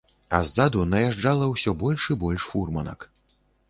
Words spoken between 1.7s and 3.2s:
больш і больш фурманак.